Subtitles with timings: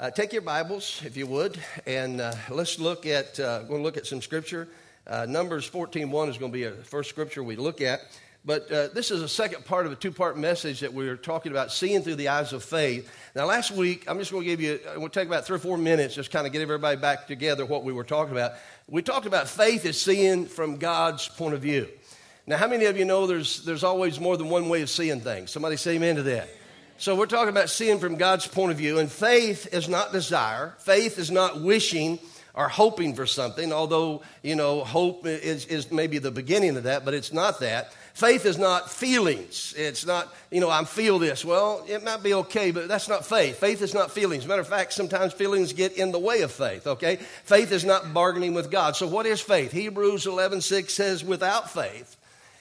[0.00, 3.98] Uh, take your Bibles, if you would, and uh, let's look at, uh, to look
[3.98, 4.66] at some scripture.
[5.06, 8.00] Uh, Numbers 14.1 is going to be the first scripture we look at.
[8.42, 11.52] But uh, this is a second part of a two part message that we're talking
[11.52, 13.12] about seeing through the eyes of faith.
[13.36, 15.76] Now, last week, I'm just going to give you, we'll take about three or four
[15.76, 18.52] minutes, just kind of get everybody back together what we were talking about.
[18.88, 21.88] We talked about faith is seeing from God's point of view.
[22.46, 25.20] Now, how many of you know there's, there's always more than one way of seeing
[25.20, 25.50] things?
[25.50, 26.48] Somebody say amen to that.
[27.00, 30.74] So we're talking about seeing from God's point of view, and faith is not desire.
[30.80, 32.18] Faith is not wishing
[32.52, 37.06] or hoping for something, although, you know, hope is, is maybe the beginning of that,
[37.06, 37.94] but it's not that.
[38.12, 39.72] Faith is not feelings.
[39.78, 41.42] It's not, you know, I feel this.
[41.42, 43.56] Well, it might be okay, but that's not faith.
[43.56, 44.46] Faith is not feelings.
[44.46, 47.16] Matter of fact, sometimes feelings get in the way of faith, okay?
[47.44, 48.94] Faith is not bargaining with God.
[48.94, 49.72] So what is faith?
[49.72, 52.18] Hebrews 11, 6 says, without faith,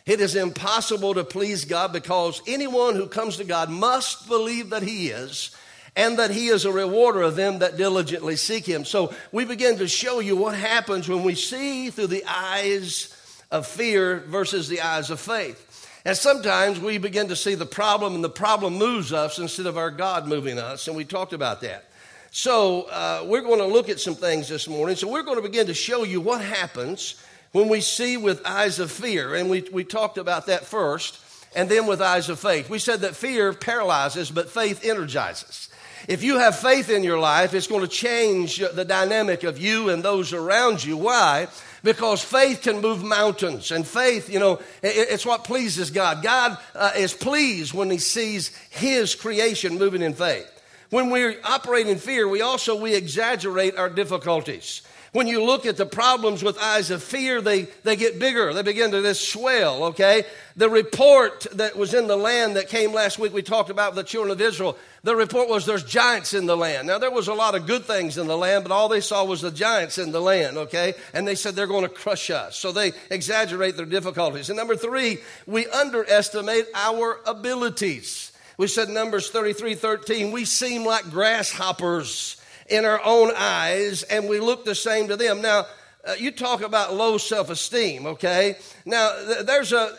[0.09, 4.84] it is impossible to please God because anyone who comes to God must believe that
[4.84, 5.55] He is
[5.96, 8.85] and that He is a rewarder of them that diligently seek Him.
[8.85, 13.15] So we begin to show you what happens when we see through the eyes
[13.52, 15.65] of fear versus the eyes of faith.
[16.05, 19.77] And sometimes we begin to see the problem, and the problem moves us instead of
[19.77, 20.87] our God moving us.
[20.87, 21.85] And we talked about that.
[22.32, 24.96] So uh, we're going to look at some things this morning.
[24.96, 27.21] So we're going to begin to show you what happens
[27.52, 31.20] when we see with eyes of fear, and we, we talked about that first,
[31.55, 32.70] and then with eyes of faith.
[32.70, 35.70] We said that fear paralyzes, but faith energizes.
[36.08, 39.90] If you have faith in your life, it's going to change the dynamic of you
[39.90, 40.96] and those around you.
[40.96, 41.48] Why?
[41.84, 43.72] Because faith can move mountains.
[43.72, 46.24] And faith, you know, it's what pleases God.
[46.24, 50.48] God uh, is pleased when he sees his creation moving in faith.
[50.90, 54.82] When we operate in fear, we also we exaggerate our difficulties.
[55.12, 58.54] When you look at the problems with eyes of fear, they, they get bigger.
[58.54, 60.24] They begin to just swell, okay?
[60.55, 64.03] The report that was in the land that came last week, we talked about the
[64.03, 64.78] children of Israel.
[65.02, 66.88] The report was there's giants in the land.
[66.88, 69.25] Now, there was a lot of good things in the land, but all they saw
[69.25, 70.94] was the giants in the land, okay?
[71.14, 72.56] And they said they're going to crush us.
[72.56, 74.50] So they exaggerate their difficulties.
[74.50, 78.31] And number three, we underestimate our abilities.
[78.58, 82.39] We said Numbers 33 13, we seem like grasshoppers
[82.69, 85.41] in our own eyes and we look the same to them.
[85.41, 85.66] Now,
[86.07, 88.56] uh, you talk about low self-esteem okay?
[88.85, 89.91] Now th- there's a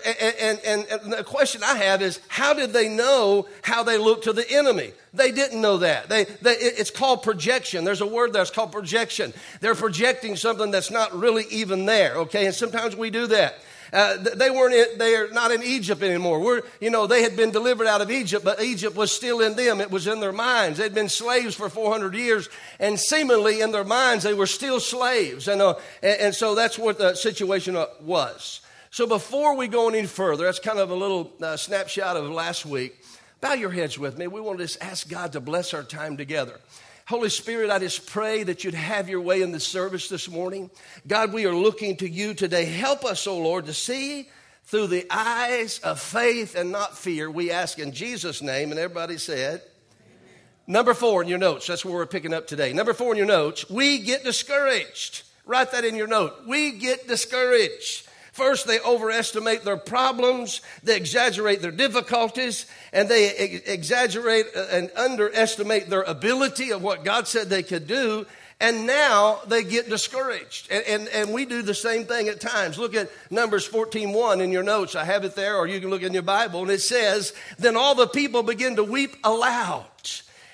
[0.42, 4.22] and, and, and, the question i have is how did they know how they look
[4.22, 4.92] to the enemy?
[5.12, 6.09] They didn't know that.
[6.09, 7.84] They, they, it's called projection.
[7.84, 9.34] There's a word that's called projection.
[9.60, 12.47] They're projecting something that's not really even there okay?
[12.47, 13.56] And sometimes we do that
[13.93, 16.41] uh, they weren't in, they're not in Egypt anymore.
[16.41, 19.56] We're, you know, they had been delivered out of Egypt, but Egypt was still in
[19.56, 19.81] them.
[19.81, 20.78] It was in their minds.
[20.78, 25.49] They'd been slaves for 400 years, and seemingly in their minds, they were still slaves.
[25.49, 28.61] And, uh, and, and, so that's what the situation uh, was.
[28.91, 32.67] So before we go any further, that's kind of a little uh, snapshot of last
[32.67, 32.97] week.
[33.41, 34.27] Bow your heads with me.
[34.27, 36.61] We want to just ask God to bless our time together.
[37.10, 40.71] Holy Spirit, I just pray that you'd have your way in the service this morning.
[41.09, 42.65] God, we are looking to you today.
[42.66, 44.28] Help us, O oh Lord, to see
[44.66, 47.28] through the eyes of faith and not fear.
[47.28, 48.71] We ask in Jesus' name.
[48.71, 50.38] And everybody said, Amen.
[50.69, 51.66] Number four in your notes.
[51.66, 52.72] That's where we're picking up today.
[52.72, 53.69] Number four in your notes.
[53.69, 55.25] We get discouraged.
[55.47, 56.32] Write that in your note.
[56.47, 58.06] We get discouraged.
[58.41, 65.91] First, they overestimate their problems, they exaggerate their difficulties, and they exaggerate uh, and underestimate
[65.91, 68.25] their ability of what God said they could do.
[68.59, 70.73] And now they get discouraged.
[70.73, 72.78] And, and, and we do the same thing at times.
[72.78, 74.95] Look at Numbers 14.1 in your notes.
[74.95, 76.62] I have it there, or you can look in your Bible.
[76.62, 79.84] And it says, Then all the people begin to weep aloud.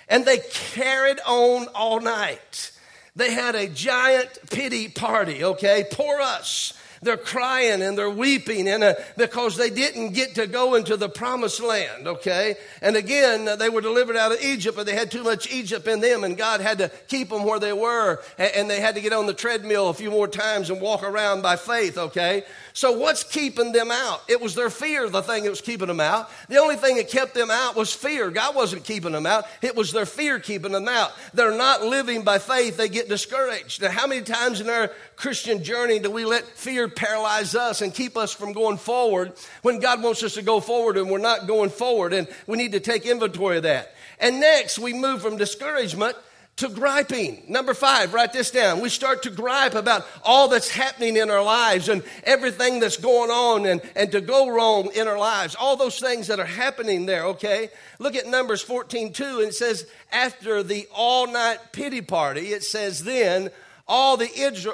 [0.08, 2.72] And they carried on all night.
[3.14, 5.84] They had a giant pity party, okay?
[5.88, 6.72] Poor us.
[7.02, 11.08] They're crying and they're weeping and, uh, because they didn't get to go into the
[11.08, 12.56] promised land, okay?
[12.80, 15.86] And again, uh, they were delivered out of Egypt, but they had too much Egypt
[15.86, 18.94] in them, and God had to keep them where they were, and, and they had
[18.94, 22.44] to get on the treadmill a few more times and walk around by faith, okay?
[22.76, 24.22] So, what's keeping them out?
[24.28, 26.28] It was their fear, the thing that was keeping them out.
[26.50, 28.30] The only thing that kept them out was fear.
[28.30, 31.12] God wasn't keeping them out, it was their fear keeping them out.
[31.32, 33.80] They're not living by faith, they get discouraged.
[33.80, 37.94] Now, how many times in our Christian journey do we let fear paralyze us and
[37.94, 39.32] keep us from going forward
[39.62, 42.12] when God wants us to go forward and we're not going forward?
[42.12, 43.94] And we need to take inventory of that.
[44.20, 46.14] And next, we move from discouragement
[46.56, 47.42] to griping.
[47.48, 48.80] Number five, write this down.
[48.80, 53.30] We start to gripe about all that's happening in our lives and everything that's going
[53.30, 55.54] on and, and to go wrong in our lives.
[55.54, 57.68] All those things that are happening there, okay?
[57.98, 62.64] Look at Numbers 14, 2, and it says, after the all night pity party, it
[62.64, 63.50] says, then
[63.86, 64.30] all the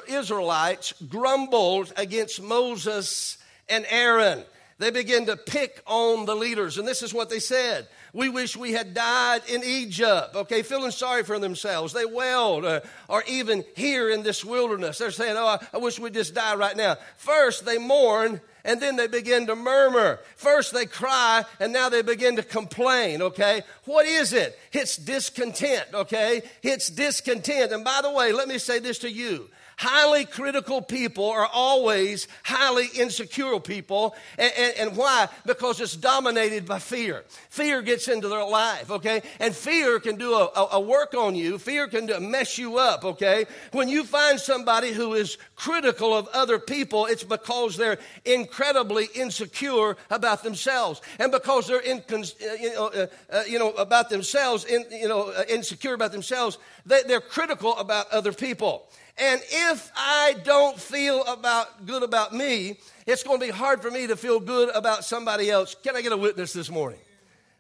[0.09, 3.39] Israelites grumbled against Moses
[3.69, 4.45] and Aaron.
[4.83, 6.79] They begin to pick on the leaders.
[6.79, 10.91] And this is what they said We wish we had died in Egypt, okay, feeling
[10.91, 11.93] sorry for themselves.
[11.93, 14.99] They wailed, uh, or even here in this wilderness.
[14.99, 16.97] They're saying, Oh, I, I wish we'd just die right now.
[17.17, 20.21] First, they mourn and then they begin to murmur.
[20.37, 23.63] First they cry, and now they begin to complain, okay?
[23.85, 24.59] What is it?
[24.73, 26.43] It's discontent, okay?
[26.63, 27.73] It's discontent.
[27.73, 29.49] And by the way, let me say this to you.
[29.83, 34.15] Highly critical people are always highly insecure people.
[34.39, 35.29] And, and, and, why?
[35.45, 37.25] Because it's dominated by fear.
[37.49, 39.23] Fear gets into their life, okay?
[39.41, 41.59] And fear can do a, a, a work on you.
[41.59, 43.47] Fear can do, mess you up, okay?
[43.73, 49.97] When you find somebody who is critical of other people, it's because they're incredibly insecure
[50.11, 51.01] about themselves.
[51.19, 52.23] And because they're in, uh,
[52.61, 56.59] you, know, uh, uh, you know, about themselves, in, you know, uh, insecure about themselves,
[56.87, 58.89] they, they're critical about other people.
[59.19, 63.91] And if I don't feel about good about me, it's going to be hard for
[63.91, 65.77] me to feel good about somebody else.
[65.83, 66.99] Can I get a witness this morning?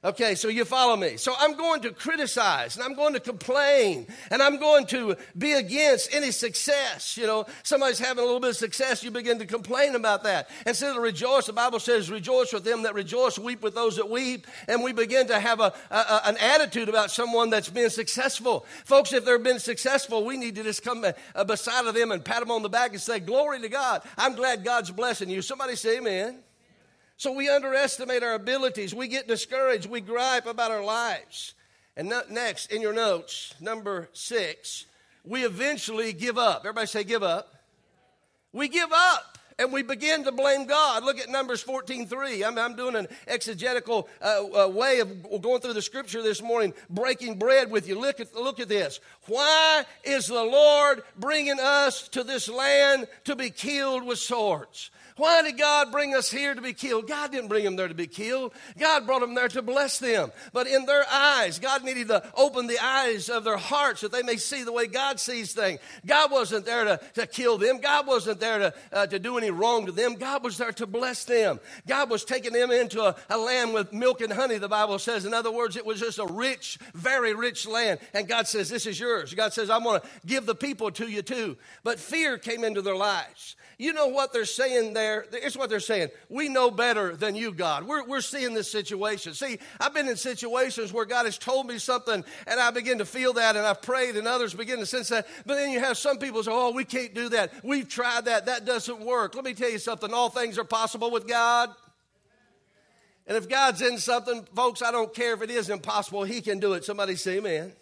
[0.05, 1.17] Okay, so you follow me.
[1.17, 5.53] So I'm going to criticize and I'm going to complain and I'm going to be
[5.53, 7.17] against any success.
[7.17, 10.51] You know, somebody's having a little bit of success, you begin to complain about that.
[10.67, 14.11] Instead of rejoice, the Bible says, rejoice with them that rejoice, weep with those that
[14.11, 14.49] weep.
[14.67, 18.67] And we begin to have a, a an attitude about someone that's been successful.
[18.85, 22.25] Folks, if they've been successful, we need to just come uh, beside of them and
[22.25, 24.03] pat them on the back and say, Glory to God.
[24.19, 25.43] I'm glad God's blessing you.
[25.43, 26.41] Somebody say amen.
[27.23, 28.93] So we underestimate our abilities.
[28.93, 29.89] We get discouraged.
[29.89, 31.55] We gripe about our lives.
[31.97, 34.87] And next, in your notes, number six,
[35.25, 36.63] we eventually give up.
[36.63, 37.55] Everybody say, give up.
[38.53, 41.05] We give up and we begin to blame God.
[41.05, 42.45] Look at Numbers 14.3.
[42.45, 46.75] I'm, I'm doing an exegetical uh, uh, way of going through the scripture this morning,
[46.91, 48.01] breaking bread with you.
[48.01, 48.99] Look at, look at this.
[49.29, 54.91] Why is the Lord bringing us to this land to be killed with swords?
[55.23, 57.07] Why did God bring us here to be killed?
[57.07, 58.53] God didn't bring them there to be killed.
[58.77, 60.33] God brought them there to bless them.
[60.53, 64.25] But in their eyes, God needed to open the eyes of their hearts that they
[64.25, 65.79] may see the way God sees things.
[66.05, 67.81] God wasn't there to, to kill them.
[67.81, 70.15] God wasn't there to, uh, to do any wrong to them.
[70.15, 71.61] God was there to bless them.
[71.87, 75.25] God was taking them into a, a land with milk and honey, the Bible says.
[75.25, 78.01] In other words, it was just a rich, very rich land.
[78.13, 79.35] And God says, This is yours.
[79.35, 81.57] God says, I'm going to give the people to you too.
[81.85, 83.55] But fear came into their lives.
[83.83, 85.12] You know what they're saying there?
[85.33, 86.11] It's what they're saying.
[86.29, 87.85] We know better than you, God.
[87.85, 89.35] We're, we're seeing this situation.
[89.35, 93.05] See, I've been in situations where God has told me something and I begin to
[93.05, 95.27] feel that and I've prayed and others begin to sense that.
[95.47, 97.53] But then you have some people say, oh, we can't do that.
[97.65, 98.47] We've tried that.
[98.47, 99.35] That doesn't work.
[99.35, 100.13] Let me tell you something.
[100.13, 101.71] All things are possible with God.
[103.27, 106.59] And if God's in something, folks, I don't care if it is impossible, He can
[106.59, 106.85] do it.
[106.85, 107.73] Somebody say amen.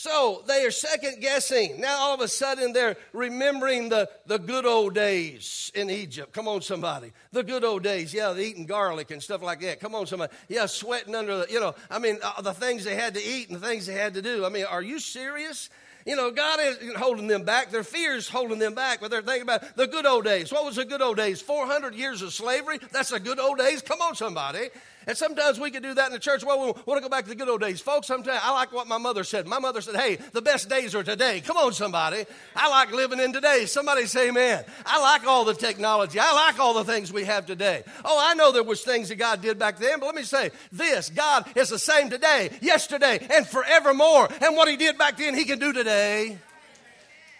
[0.00, 1.78] So they are second guessing.
[1.78, 6.32] Now all of a sudden they're remembering the, the good old days in Egypt.
[6.32, 7.12] Come on, somebody.
[7.32, 8.14] The good old days.
[8.14, 9.78] Yeah, eating garlic and stuff like that.
[9.78, 10.32] Come on, somebody.
[10.48, 13.50] Yeah, sweating under the, you know, I mean, uh, the things they had to eat
[13.50, 14.46] and the things they had to do.
[14.46, 15.68] I mean, are you serious?
[16.06, 17.70] You know, God is holding them back.
[17.70, 20.50] Their fears holding them back, but they're thinking about the good old days.
[20.50, 21.42] What was the good old days?
[21.42, 22.78] 400 years of slavery?
[22.90, 23.82] That's the good old days?
[23.82, 24.70] Come on, somebody.
[25.06, 26.44] And sometimes we could do that in the church.
[26.44, 27.80] Well, we want to go back to the good old days.
[27.80, 29.46] Folks, sometimes I like what my mother said.
[29.46, 31.40] My mother said, hey, the best days are today.
[31.40, 32.26] Come on, somebody.
[32.54, 33.64] I like living in today.
[33.64, 34.62] Somebody say amen.
[34.84, 36.18] I like all the technology.
[36.20, 37.82] I like all the things we have today.
[38.04, 40.50] Oh, I know there was things that God did back then, but let me say
[40.70, 41.08] this.
[41.08, 44.28] God is the same today, yesterday, and forevermore.
[44.42, 46.36] And what he did back then, he can do today.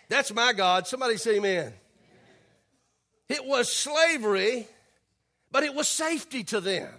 [0.09, 0.87] That's my God.
[0.87, 1.75] Somebody say amen.
[3.29, 4.67] It was slavery,
[5.53, 6.91] but it was safety to them.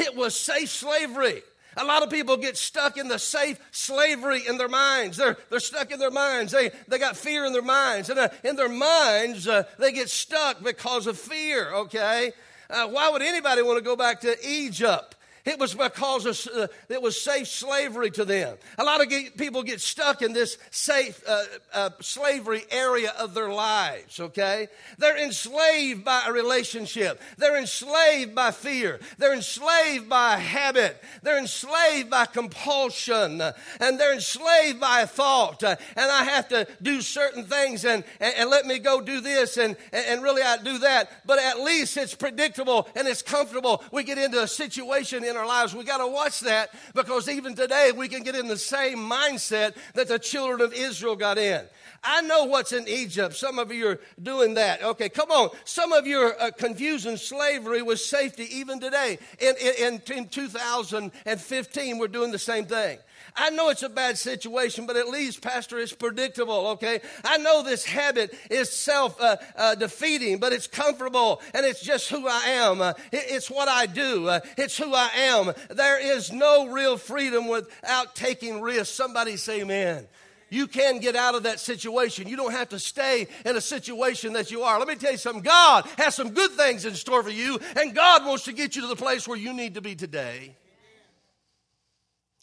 [0.00, 1.42] It was safe slavery.
[1.76, 5.18] A lot of people get stuck in the safe slavery in their minds.
[5.18, 6.52] They're, they're stuck in their minds.
[6.52, 8.10] They, they got fear in their minds.
[8.10, 12.32] And uh, in their minds, uh, they get stuck because of fear, okay?
[12.68, 15.16] Uh, why would anybody want to go back to Egypt?
[15.44, 18.56] It was because of, uh, it was safe slavery to them.
[18.78, 23.34] A lot of get, people get stuck in this safe uh, uh, slavery area of
[23.34, 24.68] their lives, okay?
[24.98, 27.20] They're enslaved by a relationship.
[27.38, 29.00] They're enslaved by fear.
[29.18, 31.02] They're enslaved by habit.
[31.22, 33.40] They're enslaved by compulsion.
[33.80, 35.62] And they're enslaved by a thought.
[35.62, 39.56] and I have to do certain things and, and, and let me go do this
[39.56, 41.10] and, and really I do that.
[41.26, 43.82] But at least it's predictable and it's comfortable.
[43.90, 45.74] We get into a situation in our lives.
[45.74, 49.74] We got to watch that because even today we can get in the same mindset
[49.94, 51.64] that the children of Israel got in.
[52.02, 53.34] I know what's in Egypt.
[53.34, 54.82] Some of you are doing that.
[54.82, 55.50] Okay, come on.
[55.64, 59.18] Some of you are uh, confusing slavery with safety even today.
[59.38, 62.98] In, in, in 2015, we're doing the same thing.
[63.36, 67.00] I know it's a bad situation, but at least, Pastor, it's predictable, okay?
[67.22, 72.08] I know this habit is self uh, uh, defeating, but it's comfortable and it's just
[72.08, 72.80] who I am.
[72.80, 75.52] Uh, it, it's what I do, uh, it's who I am.
[75.68, 78.94] There is no real freedom without taking risks.
[78.94, 80.06] Somebody say, Amen
[80.50, 82.28] you can get out of that situation.
[82.28, 84.78] You don't have to stay in a situation that you are.
[84.78, 87.94] Let me tell you something God has some good things in store for you, and
[87.94, 90.56] God wants to get you to the place where you need to be today.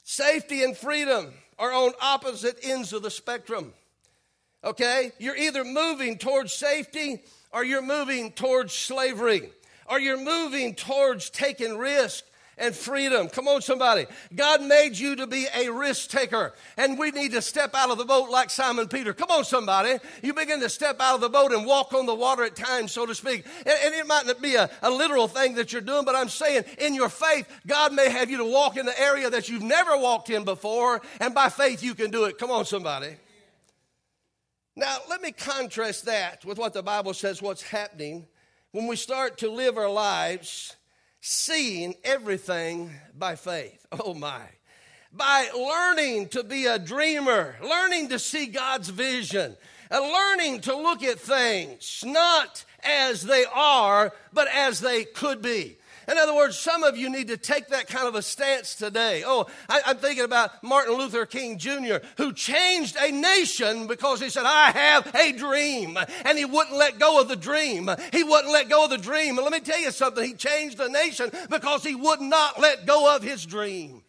[0.03, 3.73] Safety and freedom are on opposite ends of the spectrum.
[4.63, 5.11] Okay?
[5.19, 7.21] You're either moving towards safety
[7.51, 9.49] or you're moving towards slavery,
[9.89, 12.23] or you're moving towards taking risk
[12.57, 13.29] and freedom.
[13.29, 14.05] Come on, somebody.
[14.35, 17.97] God made you to be a risk taker, and we need to step out of
[17.97, 19.13] the boat like Simon Peter.
[19.13, 19.99] Come on, somebody.
[20.23, 22.91] You begin to step out of the boat and walk on the water at times,
[22.91, 23.45] so to speak.
[23.59, 26.29] And, and it might not be a, a literal thing that you're doing, but I'm
[26.29, 29.63] saying in your faith, God may have you to walk in the area that you've
[29.63, 32.37] never walked in before, and by faith you can do it.
[32.37, 33.15] Come on, somebody.
[34.75, 38.27] Now, let me contrast that with what the Bible says what's happening
[38.71, 40.75] when we start to live our lives
[41.27, 43.85] seeing everything by faith.
[43.99, 44.41] Oh my.
[45.13, 49.55] By learning to be a dreamer, learning to see God's vision,
[49.89, 55.77] and learning to look at things not as they are, but as they could be.
[56.09, 59.23] In other words, some of you need to take that kind of a stance today.
[59.25, 64.29] Oh, I, am thinking about Martin Luther King Jr., who changed a nation because he
[64.29, 65.97] said, I have a dream.
[66.23, 67.89] And he wouldn't let go of the dream.
[68.13, 69.37] He wouldn't let go of the dream.
[69.37, 72.85] And let me tell you something, he changed the nation because he would not let
[72.85, 74.03] go of his dream.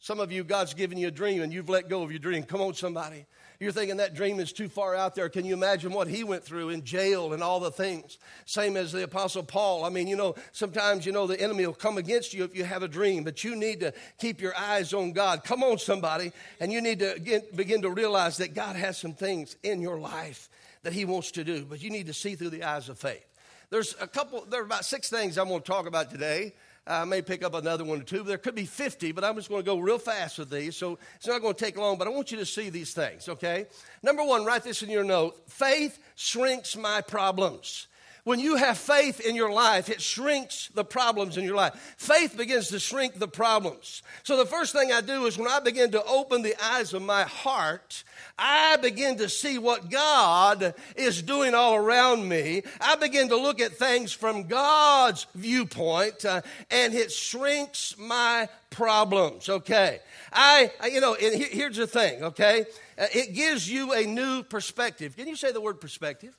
[0.00, 2.42] Some of you, God's given you a dream and you've let go of your dream.
[2.42, 3.24] Come on, somebody.
[3.64, 5.30] You're thinking that dream is too far out there.
[5.30, 8.18] Can you imagine what he went through in jail and all the things?
[8.44, 9.86] Same as the Apostle Paul.
[9.86, 12.64] I mean, you know, sometimes, you know, the enemy will come against you if you
[12.64, 15.44] have a dream, but you need to keep your eyes on God.
[15.44, 16.30] Come on, somebody.
[16.60, 19.98] And you need to get, begin to realize that God has some things in your
[19.98, 20.50] life
[20.82, 23.24] that he wants to do, but you need to see through the eyes of faith.
[23.70, 26.52] There's a couple, there are about six things I'm going to talk about today.
[26.86, 28.22] I may pick up another one or two.
[28.22, 30.76] There could be 50, but I'm just going to go real fast with these.
[30.76, 33.28] So it's not going to take long, but I want you to see these things,
[33.28, 33.66] okay?
[34.02, 37.86] Number one, write this in your note faith shrinks my problems.
[38.24, 41.94] When you have faith in your life, it shrinks the problems in your life.
[41.98, 44.02] Faith begins to shrink the problems.
[44.22, 47.02] So the first thing I do is when I begin to open the eyes of
[47.02, 48.02] my heart,
[48.38, 52.62] I begin to see what God is doing all around me.
[52.80, 56.40] I begin to look at things from God's viewpoint, uh,
[56.70, 59.50] and it shrinks my problems.
[59.50, 60.00] Okay.
[60.32, 62.64] I, you know, and here's the thing, okay?
[62.98, 65.14] Uh, it gives you a new perspective.
[65.14, 66.34] Can you say the word perspective?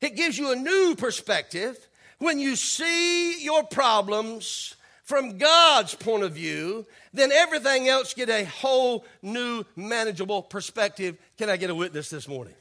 [0.00, 1.78] It gives you a new perspective
[2.18, 4.74] when you see your problems
[5.04, 11.16] from God's point of view, then everything else get a whole new manageable perspective.
[11.38, 12.54] Can I get a witness this morning?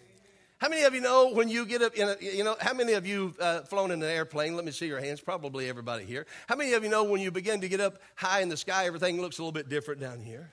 [0.57, 2.93] How many of you know when you get up in a, you know, how many
[2.93, 4.55] of you uh, flown in an airplane?
[4.55, 5.21] Let me see your hands.
[5.21, 6.25] Probably everybody here.
[6.47, 8.85] How many of you know when you begin to get up high in the sky,
[8.85, 10.51] everything looks a little bit different down here?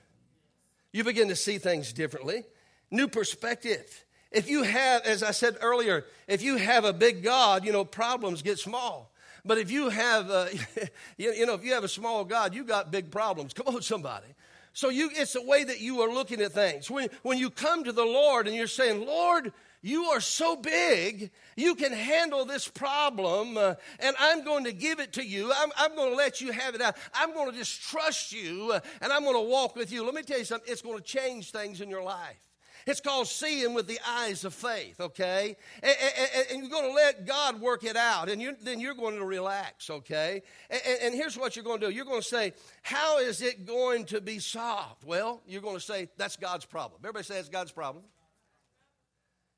[0.91, 2.43] You begin to see things differently.
[2.91, 4.02] New perspective.
[4.33, 7.85] If you have, as I said earlier, if you have a big God, you know,
[7.85, 9.11] problems get small.
[9.45, 10.47] But if you have, uh,
[11.17, 13.53] you know, if you have a small God, you got big problems.
[13.53, 14.27] Come on, somebody.
[14.73, 16.89] So you, it's the way that you are looking at things.
[16.89, 21.29] When, when you come to the Lord and you're saying, Lord, you are so big,
[21.55, 25.51] you can handle this problem, uh, and I'm going to give it to you.
[25.53, 26.95] I'm, I'm, going to let you have it out.
[27.13, 30.05] I'm going to just trust you, uh, and I'm going to walk with you.
[30.05, 32.52] Let me tell you something, it's going to change things in your life.
[32.85, 35.55] It's called seeing with the eyes of faith, okay?
[35.81, 38.93] And, and, and you're going to let God work it out, and you, then you're
[38.93, 40.41] going to relax, okay?
[40.69, 43.65] And, and here's what you're going to do you're going to say, How is it
[43.65, 45.05] going to be solved?
[45.05, 47.01] Well, you're going to say, That's God's problem.
[47.03, 48.03] Everybody say it's God's problem.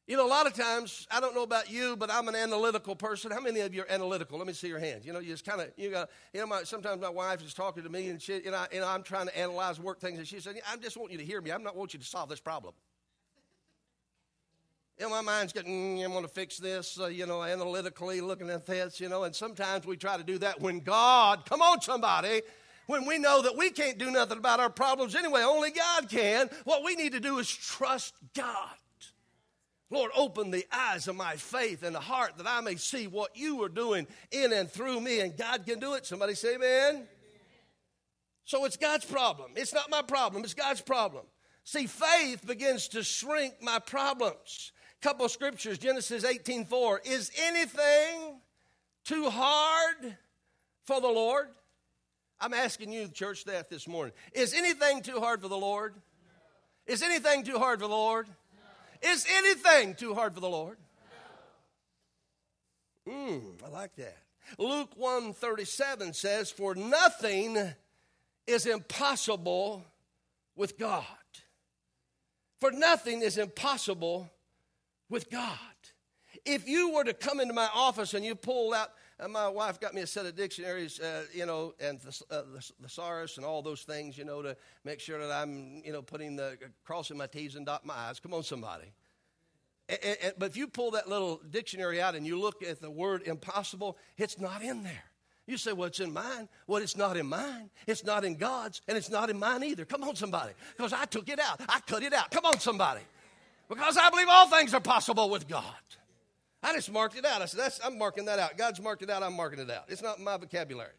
[0.08, 2.96] You know, a lot of times, I don't know about you, but I'm an analytical
[2.96, 3.32] person.
[3.32, 4.38] How many of you are analytical?
[4.38, 5.04] Let me see your hands.
[5.04, 7.56] You know, you just kind of, you know, you know my, sometimes my wife is
[7.56, 10.28] talking to me and she, you know, and I'm trying to analyze work things, and
[10.28, 11.52] she said, I just want you to hear me.
[11.52, 12.76] I'm not want you to solve this problem.
[14.98, 18.22] You know, my mind's getting, mm, I'm going to fix this, uh, you know, analytically
[18.22, 21.62] looking at this, you know, and sometimes we try to do that when God, come
[21.62, 22.42] on, somebody,
[22.88, 26.50] when we know that we can't do nothing about our problems anyway, only God can.
[26.64, 28.70] What we need to do is trust God.
[29.90, 33.36] Lord, open the eyes of my faith and the heart that I may see what
[33.36, 36.06] you are doing in and through me, and God can do it.
[36.06, 37.06] Somebody say, Amen.
[38.46, 39.52] So it's God's problem.
[39.56, 41.26] It's not my problem, it's God's problem.
[41.66, 44.72] See, faith begins to shrink my problems
[45.02, 48.40] couple of scriptures genesis 18.4 is anything
[49.04, 50.18] too hard
[50.84, 51.48] for the lord
[52.40, 55.96] I'm asking you, church that this morning is anything too hard for the Lord?
[56.86, 58.28] Is anything too hard for the Lord?
[59.02, 60.78] Is anything too hard for the Lord?
[63.08, 64.18] Hmm, I like that.
[64.60, 67.58] Luke 137 says, For nothing
[68.48, 69.86] is impossible
[70.56, 71.06] with God.
[72.60, 74.30] For nothing is impossible
[75.10, 75.60] with God.
[76.46, 79.80] If you were to come into my office and you pull out, uh, my wife
[79.80, 83.46] got me a set of dictionaries, uh, you know, and the, uh, the, thesaurus and
[83.46, 87.18] all those things, you know, to make sure that I'm, you know, putting the, crossing
[87.18, 88.20] my T's and dot my I's.
[88.20, 88.92] Come on, somebody.
[89.88, 92.92] And, and, but if you pull that little dictionary out and you look at the
[92.92, 95.04] word impossible, it's not in there.
[95.48, 96.50] You say, well, it's in mine.
[96.66, 97.70] Well, it's not in mine.
[97.86, 99.86] It's not in God's, and it's not in mine either.
[99.86, 100.54] Come on, somebody.
[100.76, 101.62] Because I took it out.
[101.70, 102.32] I cut it out.
[102.32, 103.02] Come on, somebody.
[103.68, 105.64] Because I believe all things are possible with God.
[106.62, 107.42] I just marked it out.
[107.42, 108.58] I said, I'm marking that out.
[108.58, 109.24] God's marked it out.
[109.24, 109.86] I'm marking it out.
[109.88, 110.94] It's not my vocabulary.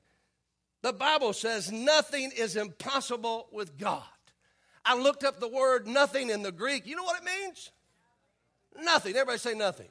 [0.83, 4.05] The Bible says nothing is impossible with God.
[4.85, 6.87] I looked up the word nothing in the Greek.
[6.87, 7.73] You know what it means?
[8.81, 9.17] Nothing.
[9.17, 9.89] Everybody say nothing.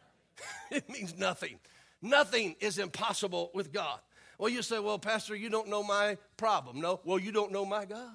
[0.70, 1.58] it means nothing.
[2.00, 3.98] Nothing is impossible with God.
[4.38, 6.80] Well, you say, well, Pastor, you don't know my problem.
[6.80, 8.12] No, well, you don't know my God.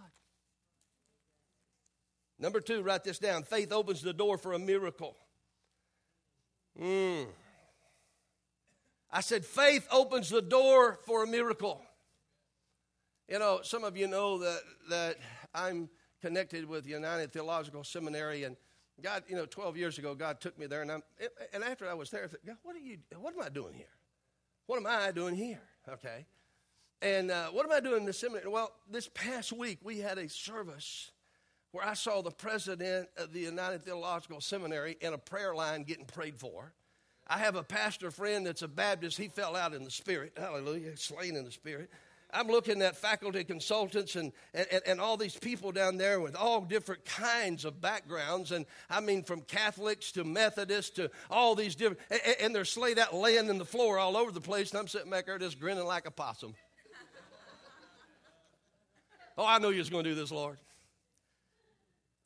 [2.43, 3.43] Number two, write this down.
[3.43, 5.15] Faith opens the door for a miracle.
[6.77, 7.27] Mm.
[9.09, 11.81] I said, faith opens the door for a miracle.
[13.29, 14.59] You know, some of you know that,
[14.89, 15.15] that
[15.55, 15.87] I'm
[16.21, 18.57] connected with United Theological Seminary, and
[19.01, 21.03] God, you know, 12 years ago, God took me there, and, I'm,
[21.53, 23.85] and after I was there, I God, what, are you, what am I doing here?
[24.65, 25.61] What am I doing here?
[25.87, 26.25] Okay.
[27.01, 28.49] And uh, what am I doing in the seminary?
[28.49, 31.12] Well, this past week, we had a service
[31.73, 36.05] where I saw the president of the United Theological Seminary in a prayer line getting
[36.05, 36.71] prayed for.
[37.27, 39.17] I have a pastor friend that's a Baptist.
[39.17, 40.33] He fell out in the spirit.
[40.37, 40.95] Hallelujah.
[40.97, 41.89] Slain in the spirit.
[42.31, 46.61] I'm looking at faculty consultants and, and, and all these people down there with all
[46.61, 48.51] different kinds of backgrounds.
[48.51, 52.99] And I mean, from Catholics to Methodists to all these different, and, and they're slayed
[52.99, 54.69] out laying in the floor all over the place.
[54.71, 56.53] And I'm sitting back there just grinning like a possum.
[59.39, 60.59] oh, I know you was going to do this, Lord.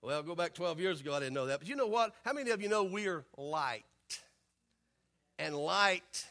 [0.07, 1.59] Well, go back 12 years ago, I didn't know that.
[1.59, 2.15] But you know what?
[2.23, 3.83] How many of you know we're light?
[5.37, 6.25] And light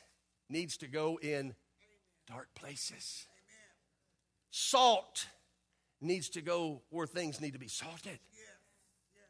[0.49, 1.55] needs to go in
[2.27, 3.27] dark places.
[4.51, 5.27] Salt
[6.01, 8.19] needs to go where things need to be salted.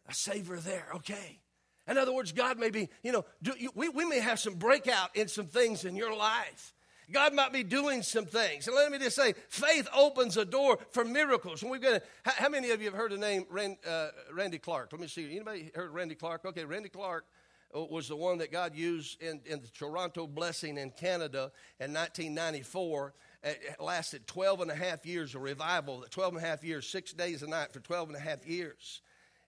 [0.09, 1.41] A savor there, okay.
[1.89, 4.55] In other words, God may be, you know, do, you, we, we may have some
[4.55, 6.73] breakout in some things in your life.
[7.12, 8.66] God might be doing some things.
[8.66, 11.62] And let me just say, faith opens a door for miracles.
[11.62, 14.90] And we've got, how, many of you have heard the name Rand, uh, Randy Clark?
[14.92, 15.31] Let me see.
[15.31, 16.45] Anybody heard Randy Clark?
[16.45, 17.27] Okay, Randy Clark
[17.75, 21.92] uh, was the one that God used in, in the Toronto Blessing in Canada in
[21.92, 23.14] 1994
[23.47, 27.12] it lasted 12 and a half years of revival, 12 and a half years, six
[27.12, 29.03] days a night for 12 and a half years.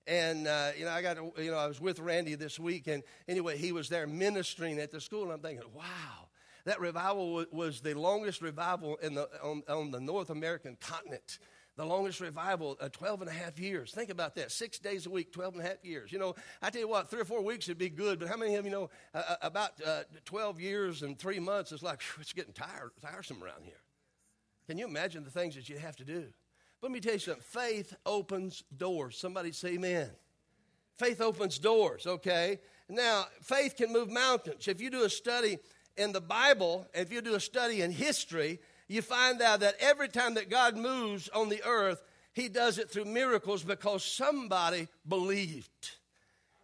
[0.07, 3.03] And, uh, you know, I got, you know, I was with Randy this week, and
[3.27, 6.28] anyway, he was there ministering at the school, and I'm thinking, wow,
[6.68, 11.38] that revival was the longest revival in the, on, on the North American continent
[11.78, 13.92] the longest revival, uh, 12 and a half years.
[13.92, 14.50] Think about that.
[14.50, 16.11] Six days a week, 12 and a half years.
[16.11, 18.37] You know, I tell you what, three or four weeks would be good, but how
[18.37, 22.02] many of you know uh, uh about uh, 12 years and three months is like,
[22.20, 23.81] it's getting tired, tiresome around here.
[24.66, 26.24] Can you imagine the things that you have to do?
[26.83, 27.44] Let me tell you something.
[27.44, 29.16] Faith opens doors.
[29.16, 30.11] Somebody say amen.
[30.96, 32.59] Faith opens doors, okay?
[32.88, 34.66] Now, faith can move mountains.
[34.66, 35.59] If you do a study
[35.99, 40.09] in the Bible, if you do a study in history, you find out that every
[40.09, 45.97] time that God moves on the earth, he does it through miracles because somebody believed.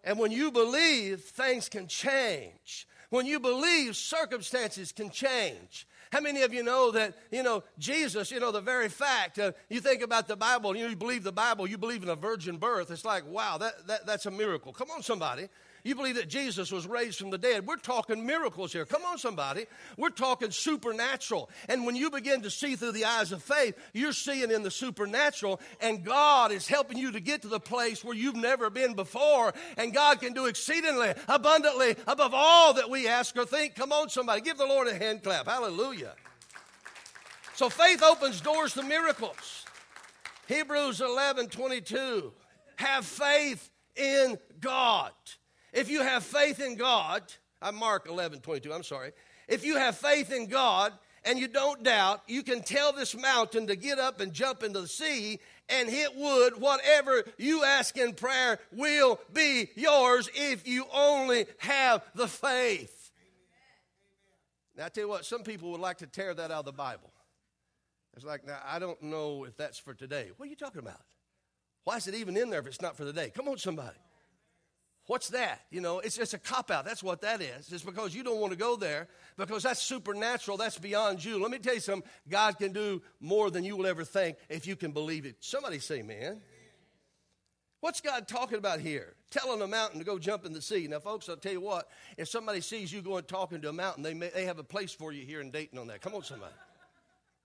[0.04, 2.86] And when you believe, things can change.
[3.10, 5.86] When you believe, circumstances can change.
[6.12, 9.52] How many of you know that, you know, Jesus, you know, the very fact, uh,
[9.68, 12.14] you think about the Bible, you, know, you believe the Bible, you believe in a
[12.14, 14.72] virgin birth, it's like, wow, that, that, that's a miracle.
[14.72, 15.48] Come on, somebody.
[15.84, 17.66] You believe that Jesus was raised from the dead.
[17.66, 18.86] We're talking miracles here.
[18.86, 19.66] Come on, somebody.
[19.98, 21.50] We're talking supernatural.
[21.68, 24.70] And when you begin to see through the eyes of faith, you're seeing in the
[24.70, 28.94] supernatural, and God is helping you to get to the place where you've never been
[28.94, 29.52] before.
[29.76, 33.74] And God can do exceedingly, abundantly, above all that we ask or think.
[33.74, 34.40] Come on, somebody.
[34.40, 35.46] Give the Lord a hand clap.
[35.46, 36.14] Hallelujah.
[37.56, 39.66] So faith opens doors to miracles.
[40.48, 42.32] Hebrews 11 22.
[42.76, 45.12] Have faith in God.
[45.74, 47.24] If you have faith in God,
[47.60, 49.10] I'm Mark 11, 22, I'm sorry.
[49.48, 50.92] If you have faith in God
[51.24, 54.82] and you don't doubt, you can tell this mountain to get up and jump into
[54.82, 56.60] the sea and hit wood.
[56.60, 63.10] Whatever you ask in prayer will be yours if you only have the faith.
[64.76, 66.72] Now, I tell you what, some people would like to tear that out of the
[66.72, 67.12] Bible.
[68.14, 70.30] It's like, now, I don't know if that's for today.
[70.36, 71.00] What are you talking about?
[71.82, 73.32] Why is it even in there if it's not for the day?
[73.34, 73.98] Come on, somebody.
[75.06, 75.60] What's that?
[75.70, 76.86] You know, it's just a cop out.
[76.86, 77.70] That's what that is.
[77.70, 80.56] It's because you don't want to go there because that's supernatural.
[80.56, 81.38] That's beyond you.
[81.40, 82.08] Let me tell you something.
[82.28, 85.36] God can do more than you will ever think if you can believe it.
[85.40, 86.40] Somebody say, man.
[87.80, 89.14] What's God talking about here?
[89.30, 90.86] Telling a mountain to go jump in the sea.
[90.88, 91.86] Now, folks, I'll tell you what,
[92.16, 94.92] if somebody sees you going talking to a mountain, they, may, they have a place
[94.92, 96.00] for you here in Dayton on that.
[96.00, 96.54] Come on, somebody.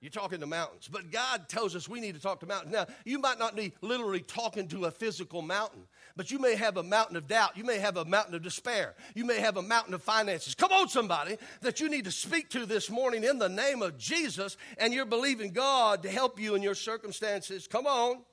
[0.01, 0.88] You're talking to mountains.
[0.89, 2.71] But God tells us we need to talk to mountains.
[2.71, 5.81] Now, you might not be literally talking to a physical mountain,
[6.15, 7.57] but you may have a mountain of doubt.
[7.57, 8.95] You may have a mountain of despair.
[9.13, 10.55] You may have a mountain of finances.
[10.55, 13.97] Come on, somebody, that you need to speak to this morning in the name of
[13.97, 17.67] Jesus, and you're believing God to help you in your circumstances.
[17.67, 18.23] Come on.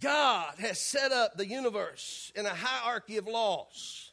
[0.00, 4.12] God has set up the universe in a hierarchy of laws.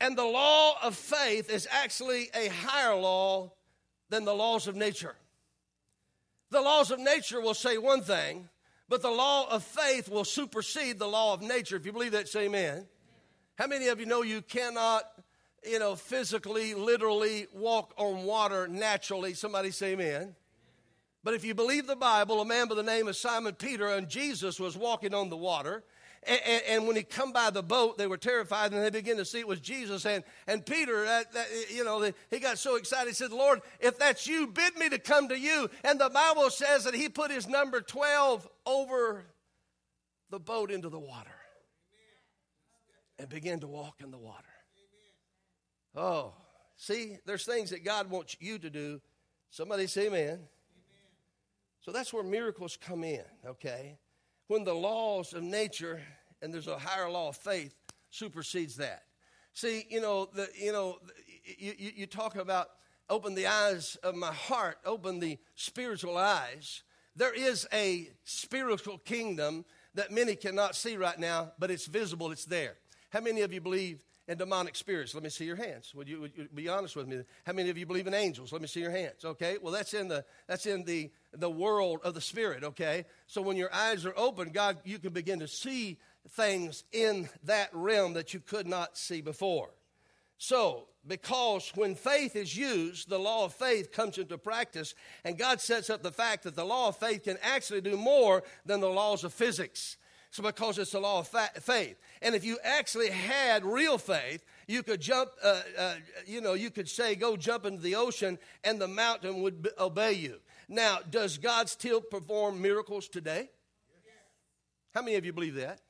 [0.00, 3.52] And the law of faith is actually a higher law
[4.10, 5.14] than the laws of nature.
[6.50, 8.48] The laws of nature will say one thing,
[8.88, 11.76] but the law of faith will supersede the law of nature.
[11.76, 12.86] If you believe that, say amen.
[13.56, 15.02] How many of you know you cannot,
[15.68, 19.34] you know, physically, literally walk on water naturally?
[19.34, 20.34] Somebody say amen.
[21.22, 24.08] But if you believe the Bible, a man by the name of Simon Peter and
[24.08, 25.84] Jesus was walking on the water.
[26.26, 29.24] And, and, when he come by the boat, they were terrified, and they began to
[29.24, 30.04] see it was Jesus.
[30.04, 33.08] And, and Peter, that, that, you know, he got so excited.
[33.08, 35.70] He said, Lord, if that's you, bid me to come to you.
[35.84, 39.24] And the Bible says that he put his number 12 over
[40.30, 41.30] the boat into the water
[43.18, 44.44] and began to walk in the water.
[45.94, 46.34] Oh,
[46.76, 49.00] see, there's things that God wants you to do.
[49.50, 50.40] Somebody say amen.
[51.80, 53.98] So that's where miracles come in, okay?
[54.48, 56.00] When the laws of nature
[56.42, 57.74] and there's a higher law of faith
[58.10, 59.04] supersedes that.
[59.52, 60.98] See, you know, the, you know,
[61.44, 62.68] you, you, you talk about
[63.10, 66.82] open the eyes of my heart, open the spiritual eyes.
[67.16, 72.44] There is a spiritual kingdom that many cannot see right now, but it's visible, it's
[72.44, 72.76] there.
[73.10, 75.14] How many of you believe and demonic spirits?
[75.14, 75.92] Let me see your hands.
[75.94, 77.22] Would you, would you, be honest with me?
[77.44, 78.52] How many of you believe in angels?
[78.52, 79.24] Let me see your hands.
[79.24, 79.56] Okay.
[79.60, 82.62] Well, that's in the that's in the the world of the spirit.
[82.62, 83.06] Okay.
[83.26, 85.98] So when your eyes are open, God, you can begin to see
[86.30, 89.70] things in that realm that you could not see before.
[90.36, 95.60] So, because when faith is used, the law of faith comes into practice, and God
[95.60, 98.90] sets up the fact that the law of faith can actually do more than the
[98.90, 99.96] laws of physics.
[100.30, 101.98] So, because it's a law of fa- faith.
[102.20, 105.94] And if you actually had real faith, you could jump, uh, uh,
[106.26, 109.70] you know, you could say, go jump into the ocean, and the mountain would be-
[109.78, 110.40] obey you.
[110.68, 113.48] Now, does God still perform miracles today?
[114.94, 115.80] How many of you believe that?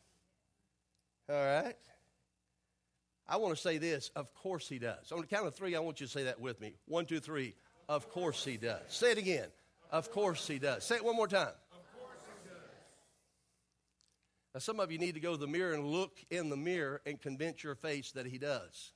[1.29, 1.77] All right.
[3.29, 4.11] I want to say this.
[4.17, 5.13] Of course he does.
[5.13, 6.75] On the count of three, I want you to say that with me.
[6.87, 7.55] One, two, three.
[7.89, 8.83] Of course he does.
[8.89, 9.49] Say it again.
[9.91, 10.85] Of course he does.
[10.85, 11.53] Say it one more time.
[14.55, 17.01] Now, some of you need to go to the mirror and look in the mirror
[17.05, 18.93] and convince your face that He does.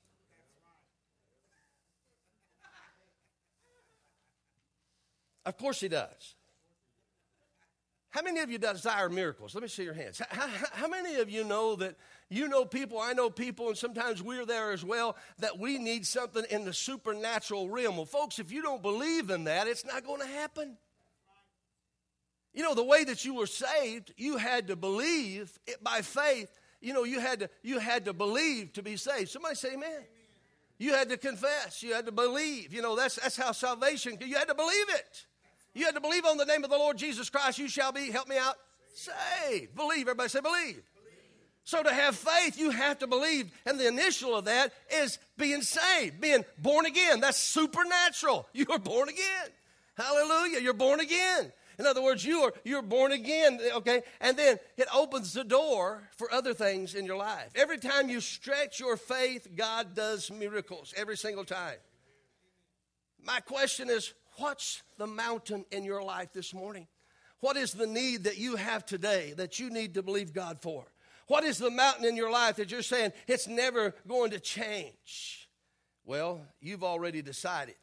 [5.45, 6.35] Of course, He does.
[8.13, 9.55] How many of you desire miracles?
[9.55, 10.21] Let me see your hands.
[10.29, 11.97] How, how, how, many of you know that
[12.29, 16.07] you know people, I know people, and sometimes we're there as well, that we need
[16.07, 17.97] something in the supernatural realm?
[17.97, 20.77] Well, folks, if you don't believe in that, it's not going to happen.
[22.55, 26.51] You know, the way that you were saved, you had to believe it by faith.
[26.81, 29.31] You know, you had to, you had to believe to be saved.
[29.31, 30.05] Somebody say amen.
[30.79, 31.83] You had to confess.
[31.83, 32.73] You had to believe.
[32.73, 35.27] You know, that's, that's how salvation, you had to believe it.
[35.75, 38.11] You had to believe on the name of the Lord Jesus Christ, you shall be,
[38.11, 38.57] help me out,
[38.93, 39.75] saved.
[39.75, 40.03] Believe.
[40.03, 40.83] Everybody say believe.
[41.65, 43.51] So to have faith, you have to believe.
[43.65, 47.21] And the initial of that is being saved, being born again.
[47.21, 48.49] That's supernatural.
[48.53, 49.49] You are born again.
[49.97, 50.61] Hallelujah.
[50.61, 51.53] You're born again.
[51.83, 54.03] In other words, you are you're born again, okay?
[54.21, 57.51] And then it opens the door for other things in your life.
[57.57, 61.79] Every time you stretch your faith, God does miracles every single time.
[63.21, 66.87] My question is, what's the mountain in your life this morning?
[67.41, 70.85] What is the need that you have today that you need to believe God for?
[71.27, 75.49] What is the mountain in your life that you're saying it's never going to change?
[76.05, 77.75] Well, you've already decided.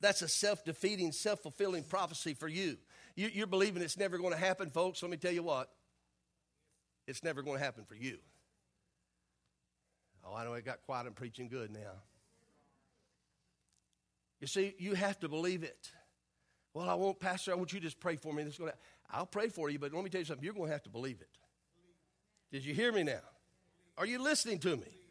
[0.00, 2.76] That's a self defeating, self fulfilling prophecy for you.
[3.14, 5.02] You, are believing it's never going to happen, folks.
[5.02, 5.68] Let me tell you what,
[7.06, 8.18] it's never going to happen for you.
[10.24, 11.06] Oh, I know it got quiet.
[11.06, 12.00] I'm preaching good now.
[14.40, 15.90] You see, you have to believe it.
[16.74, 18.42] Well, I won't, Pastor, I want you to just pray for me.
[18.42, 18.76] This going to,
[19.10, 20.44] I'll pray for you, but let me tell you something.
[20.44, 21.28] You're going to have to believe it.
[22.50, 23.20] Did you hear me now?
[23.98, 25.01] Are you listening to me?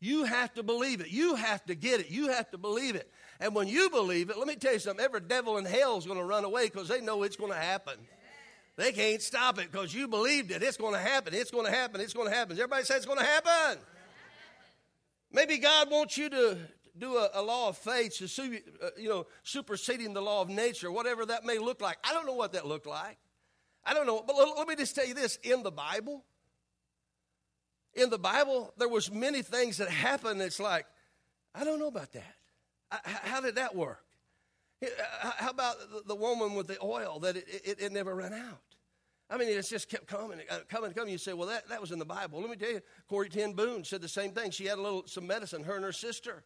[0.00, 1.08] You have to believe it.
[1.08, 2.10] You have to get it.
[2.10, 3.10] You have to believe it.
[3.40, 6.06] And when you believe it, let me tell you something every devil in hell is
[6.06, 7.94] going to run away because they know it's going to happen.
[8.76, 10.62] They can't stop it because you believed it.
[10.62, 11.34] It's going to happen.
[11.34, 12.00] It's going to happen.
[12.00, 12.52] It's going to happen.
[12.56, 13.82] Everybody say it's going to happen.
[15.32, 16.58] Maybe God wants you to
[16.96, 20.90] do a, a law of faith, to, uh, you know, superseding the law of nature,
[20.92, 21.98] whatever that may look like.
[22.04, 23.18] I don't know what that looked like.
[23.84, 24.22] I don't know.
[24.24, 26.24] But let, let me just tell you this: in the Bible,
[27.98, 30.40] in the Bible, there was many things that happened.
[30.40, 30.86] It's like,
[31.54, 32.34] I don't know about that.
[33.04, 34.04] How did that work?
[35.20, 38.60] How about the woman with the oil that it, it, it never ran out?
[39.30, 41.12] I mean, it's just kept coming, uh, coming, coming.
[41.12, 42.40] You say, well, that, that was in the Bible.
[42.40, 42.80] Let me tell you,
[43.10, 44.50] Corrie ten Boom said the same thing.
[44.52, 46.44] She had a little some medicine, her and her sister,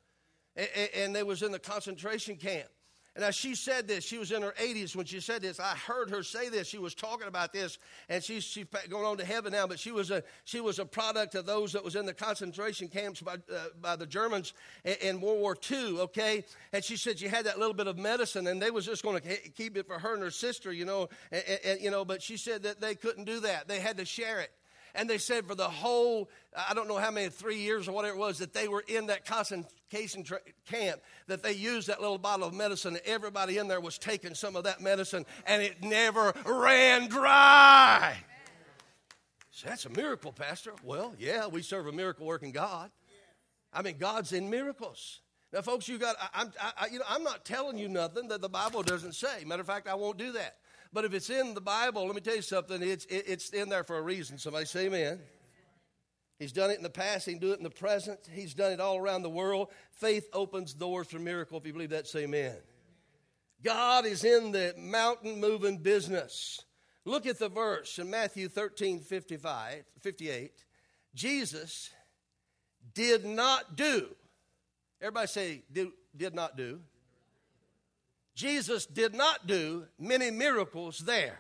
[0.57, 2.69] and, and they was in the concentration camp.
[3.15, 5.61] And as she said this, she was in her 80s when she said this.
[5.61, 6.67] I heard her say this.
[6.67, 7.77] She was talking about this,
[8.09, 9.67] and she's, she's going on to heaven now.
[9.67, 12.89] But she was a she was a product of those that was in the concentration
[12.89, 16.01] camps by uh, by the Germans in, in, World War II.
[16.01, 19.03] Okay, and she said she had that little bit of medicine, and they was just
[19.03, 22.07] going to keep it for her and her sister, you know, and, and, you know.
[22.07, 23.69] But she said that they couldn't do that.
[23.69, 24.53] They had to share it.
[24.95, 28.15] And they said for the whole, I don't know how many, three years or whatever
[28.15, 30.25] it was, that they were in that concentration
[30.67, 32.99] camp, that they used that little bottle of medicine.
[33.05, 38.17] Everybody in there was taking some of that medicine, and it never ran dry.
[39.51, 40.73] So that's a miracle, Pastor.
[40.83, 42.91] Well, yeah, we serve a miracle working God.
[43.73, 45.21] I mean, God's in miracles.
[45.53, 46.47] Now, folks, you got, I,
[46.79, 49.45] I, you know, I'm not telling you nothing that the Bible doesn't say.
[49.45, 50.57] Matter of fact, I won't do that.
[50.93, 53.85] But if it's in the Bible, let me tell you something, it's, it's in there
[53.85, 54.37] for a reason.
[54.37, 55.21] Somebody say amen.
[56.39, 58.19] He's done it in the past, he can do it in the present.
[58.31, 59.69] He's done it all around the world.
[59.93, 61.59] Faith opens doors for miracle.
[61.59, 62.57] If you believe that, say amen.
[63.63, 66.65] God is in the mountain moving business.
[67.05, 70.53] Look at the verse in Matthew 13 55, 58.
[71.15, 71.91] Jesus
[72.95, 74.09] did not do.
[75.01, 76.81] Everybody say, did, did not do.
[78.35, 81.39] Jesus did not do many miracles there.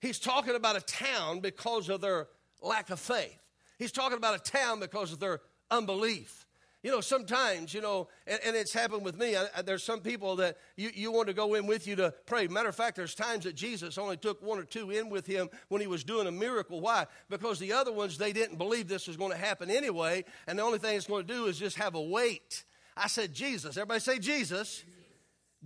[0.00, 2.28] He's talking about a town because of their
[2.62, 3.38] lack of faith.
[3.78, 6.46] He's talking about a town because of their unbelief.
[6.82, 9.34] You know, sometimes, you know, and, and it's happened with me.
[9.34, 12.14] I, I, there's some people that you, you want to go in with you to
[12.26, 12.46] pray.
[12.46, 15.48] Matter of fact, there's times that Jesus only took one or two in with him
[15.68, 16.80] when he was doing a miracle.
[16.80, 17.06] Why?
[17.28, 20.62] Because the other ones, they didn't believe this was going to happen anyway, and the
[20.62, 22.64] only thing it's going to do is just have a wait.
[22.96, 23.76] I said, Jesus.
[23.76, 24.84] Everybody say, Jesus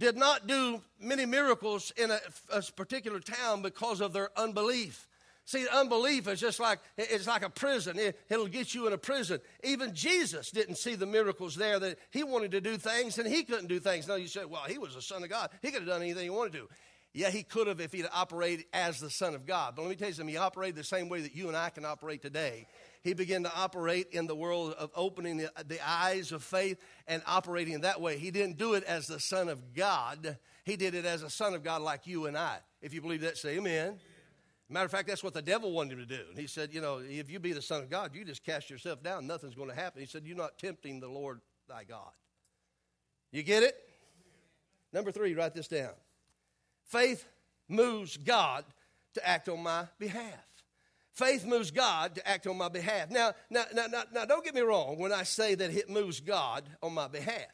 [0.00, 2.18] did not do many miracles in a,
[2.50, 5.06] a particular town because of their unbelief.
[5.44, 7.98] See, unbelief is just like it's like a prison.
[7.98, 9.40] It, will get you in a prison.
[9.62, 13.42] Even Jesus didn't see the miracles there that he wanted to do things and he
[13.42, 14.08] couldn't do things.
[14.08, 15.50] No, you said, well, he was the Son of God.
[15.60, 16.68] He could have done anything he wanted to.
[17.12, 19.74] Yeah, he could have if he'd operated as the Son of God.
[19.76, 21.70] But let me tell you something, he operated the same way that you and I
[21.70, 22.66] can operate today
[23.02, 27.22] he began to operate in the world of opening the, the eyes of faith and
[27.26, 28.18] operating that way.
[28.18, 31.54] He didn't do it as the Son of God, he did it as a Son
[31.54, 32.58] of God like you and I.
[32.82, 33.98] If you believe that, say amen.
[34.72, 36.22] Matter of fact, that's what the devil wanted him to do.
[36.28, 38.70] And he said, You know, if you be the Son of God, you just cast
[38.70, 40.00] yourself down, nothing's going to happen.
[40.00, 42.12] He said, You're not tempting the Lord thy God.
[43.32, 43.74] You get it?
[44.92, 45.90] Number three, write this down.
[46.84, 47.24] Faith
[47.68, 48.64] moves God
[49.14, 50.49] to act on my behalf.
[51.20, 53.10] Faith moves God to act on my behalf.
[53.10, 56.18] Now, now, now, now, now, don't get me wrong when I say that it moves
[56.20, 57.44] God on my behalf.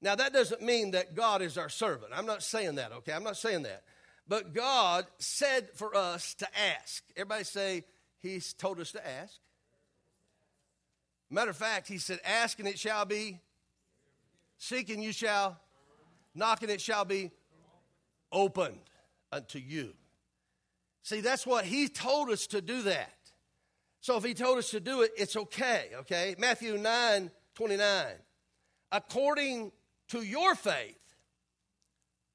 [0.00, 2.12] Now, that doesn't mean that God is our servant.
[2.14, 3.12] I'm not saying that, okay?
[3.12, 3.82] I'm not saying that.
[4.28, 7.02] But God said for us to ask.
[7.16, 7.84] Everybody say,
[8.20, 9.34] He's told us to ask.
[11.28, 13.40] Matter of fact, He said, Ask and it shall be,
[14.58, 15.58] seeking you shall,
[16.36, 17.32] knocking it shall be
[18.30, 18.78] opened
[19.32, 19.92] unto you.
[21.02, 23.12] See, that's what he told us to do that.
[24.00, 26.34] So if he told us to do it, it's okay, okay?
[26.38, 28.06] Matthew 9 29.
[28.90, 29.72] According
[30.08, 30.98] to your faith,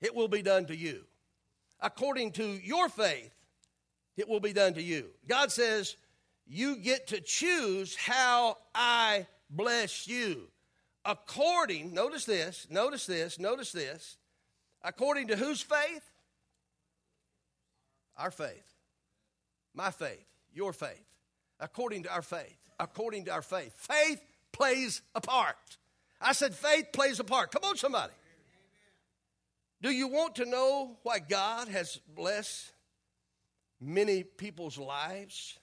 [0.01, 1.03] it will be done to you.
[1.80, 3.32] According to your faith,
[4.15, 5.08] it will be done to you.
[5.27, 5.95] God says,
[6.45, 10.49] You get to choose how I bless you.
[11.06, 14.17] According, notice this, notice this, notice this.
[14.84, 16.12] According to whose faith?
[18.17, 18.73] Our faith.
[19.73, 20.25] My faith.
[20.53, 21.06] Your faith.
[21.60, 22.58] According to our faith.
[22.80, 23.73] According to our faith.
[23.75, 25.77] Faith plays a part.
[26.19, 27.51] I said faith plays a part.
[27.51, 28.13] Come on, somebody.
[29.82, 32.71] Do you want to know why God has blessed
[33.80, 35.60] many people's lives?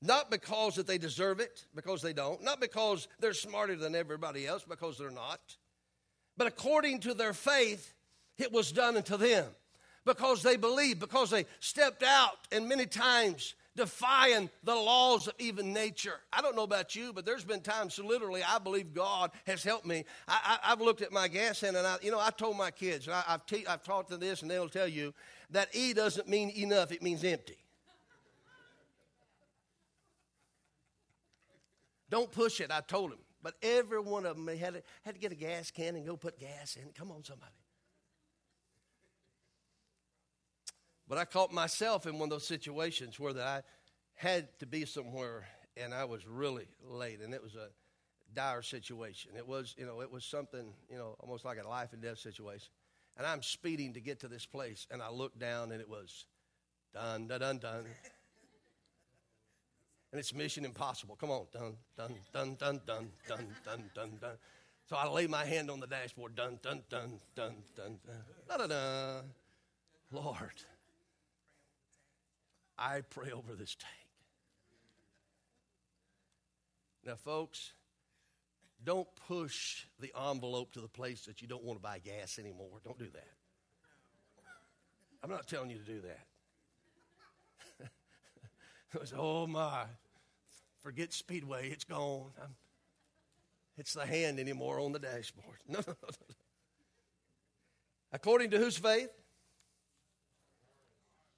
[0.00, 2.42] Not because that they deserve it, because they don't.
[2.42, 5.40] Not because they're smarter than everybody else, because they're not.
[6.36, 7.92] But according to their faith,
[8.38, 9.46] it was done unto them
[10.08, 15.72] because they believed, because they stepped out and many times defying the laws of even
[15.74, 16.18] nature.
[16.32, 19.62] I don't know about you, but there's been times, so literally, I believe God has
[19.62, 20.04] helped me.
[20.26, 23.06] I, have looked at my gas hand, and I, you know, I told my kids,
[23.06, 25.12] and I, have te- I've taught them this, and they'll tell you
[25.50, 27.58] that E doesn't mean enough; it means empty.
[32.10, 32.70] Don't push it.
[32.70, 35.70] I told them, but every one of them had to, had to get a gas
[35.70, 36.90] can and go put gas in.
[36.94, 37.52] Come on, somebody.
[41.08, 43.62] But I caught myself in one of those situations where that I
[44.14, 47.68] had to be somewhere and I was really late, and it was a
[48.34, 49.32] dire situation.
[49.36, 52.18] It was, you know, it was something, you know, almost like a life and death
[52.18, 52.68] situation.
[53.16, 56.26] And I'm speeding to get to this place, and I look down, and it was
[56.92, 57.84] done, done, done, done.
[60.12, 61.16] And it's mission impossible.
[61.16, 64.36] Come on, done, done, done, done, done, done, done, done, done.
[64.88, 68.18] So I lay my hand on the dashboard, done, done, done, done, done, done,
[68.48, 69.20] da da da.
[70.10, 70.64] Lord,
[72.78, 73.92] I pray over this tank.
[77.04, 77.72] Now, folks,
[78.84, 82.80] don't push the envelope to the place that you don't want to buy gas anymore.
[82.84, 83.32] Don't do that.
[85.22, 86.00] I'm not telling you to do
[87.80, 87.88] that.
[89.00, 89.84] was, oh my,
[90.82, 92.30] forget Speedway, it's gone.
[92.40, 92.54] I'm,
[93.76, 95.58] it's the hand anymore on the dashboard.
[95.68, 96.34] No, no, no.
[98.12, 99.10] According to whose faith?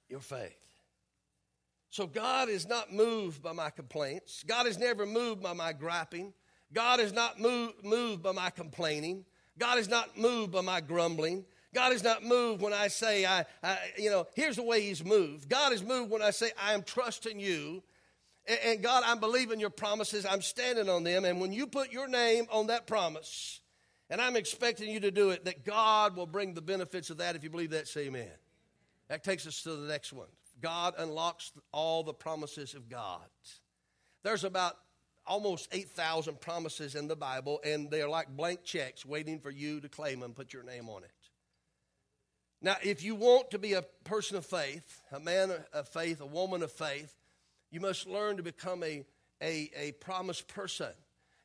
[0.09, 0.60] Your faith.
[1.91, 4.43] So God is not moved by my complaints.
[4.47, 6.33] God is never moved by my griping.
[6.73, 9.25] God is not moved, moved by my complaining.
[9.59, 11.43] God is not moved by my grumbling.
[11.73, 15.03] God is not moved when I say, I, I, you know, here's the way He's
[15.03, 15.49] moved.
[15.49, 17.83] God is moved when I say, I am trusting you.
[18.47, 20.25] And, and God, I'm believing your promises.
[20.25, 21.25] I'm standing on them.
[21.25, 23.59] And when you put your name on that promise,
[24.09, 27.35] and I'm expecting you to do it, that God will bring the benefits of that.
[27.35, 28.31] If you believe that, say amen.
[29.09, 30.27] That takes us to the next one.
[30.61, 33.27] God unlocks all the promises of God.
[34.23, 34.77] There's about
[35.25, 39.89] almost 8,000 promises in the Bible, and they're like blank checks waiting for you to
[39.89, 41.11] claim them, and put your name on it.
[42.61, 46.25] Now, if you want to be a person of faith, a man of faith, a
[46.25, 47.15] woman of faith,
[47.71, 49.03] you must learn to become a,
[49.41, 50.91] a, a promised person.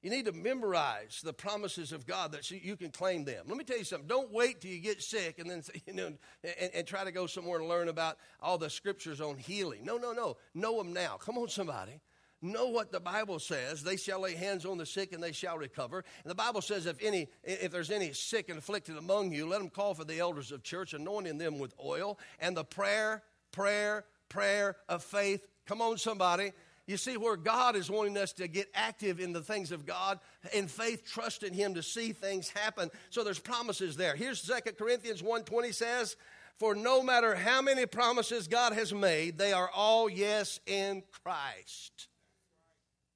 [0.06, 3.46] You need to memorize the promises of God that you can claim them.
[3.48, 4.06] Let me tell you something.
[4.06, 6.12] Don't wait till you get sick and then you know
[6.44, 9.84] and, and try to go somewhere and learn about all the scriptures on healing.
[9.84, 10.36] No, no, no.
[10.54, 11.16] Know them now.
[11.16, 12.00] Come on, somebody.
[12.40, 13.82] Know what the Bible says.
[13.82, 16.04] They shall lay hands on the sick and they shall recover.
[16.22, 19.58] And the Bible says if any if there's any sick and afflicted among you, let
[19.58, 24.04] them call for the elders of church, anointing them with oil and the prayer, prayer,
[24.28, 25.48] prayer of faith.
[25.66, 26.52] Come on, somebody
[26.86, 30.20] you see, where God is wanting us to get active in the things of God,
[30.52, 32.90] in faith, trust in Him to see things happen.
[33.10, 34.14] So there's promises there.
[34.14, 36.16] Here's 2 Corinthians 1.20 says,
[36.58, 42.06] For no matter how many promises God has made, they are all yes in Christ.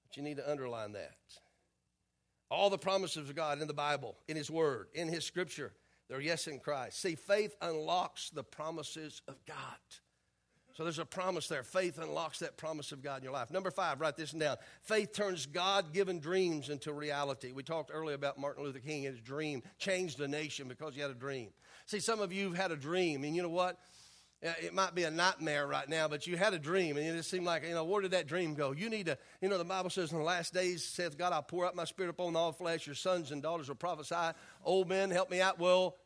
[0.03, 1.15] But you need to underline that.
[2.51, 5.73] All the promises of God in the Bible, in His Word, in His Scripture,
[6.09, 7.01] they're yes in Christ.
[7.01, 9.57] See, faith unlocks the promises of God.
[10.77, 11.63] So there's a promise there.
[11.63, 13.51] Faith unlocks that promise of God in your life.
[13.51, 14.57] Number five, write this down.
[14.83, 17.53] Faith turns God given dreams into reality.
[17.53, 21.01] We talked earlier about Martin Luther King and his dream changed the nation because he
[21.01, 21.51] had a dream.
[21.87, 23.79] See, some of you have had a dream, and you know what?
[24.43, 27.31] It might be a nightmare right now, but you had a dream, and it just
[27.31, 28.73] seemed like, you know, where did that dream go?
[28.73, 31.43] You need to, you know, the Bible says in the last days, saith God, I'll
[31.43, 32.87] pour out my spirit upon all flesh.
[32.87, 34.15] Your sons and daughters will prophesy.
[34.65, 35.97] Old men, help me out, will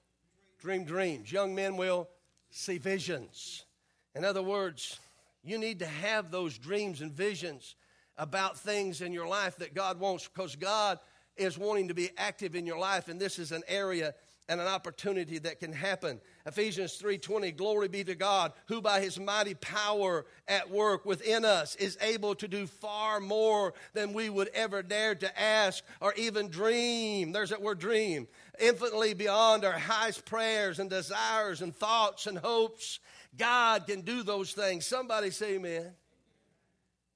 [0.58, 1.30] dream dreams.
[1.30, 2.08] Young men will
[2.50, 3.66] see visions.
[4.14, 4.98] In other words,
[5.42, 7.74] you need to have those dreams and visions
[8.16, 10.98] about things in your life that God wants because God
[11.36, 14.14] is wanting to be active in your life and this is an area
[14.48, 16.20] and an opportunity that can happen.
[16.44, 21.76] Ephesians 3:20 Glory be to God who by his mighty power at work within us
[21.76, 26.48] is able to do far more than we would ever dare to ask or even
[26.48, 27.32] dream.
[27.32, 28.28] There's that word dream.
[28.60, 33.00] Infinitely beyond our highest prayers and desires and thoughts and hopes.
[33.36, 34.86] God can do those things.
[34.86, 35.92] Somebody say amen.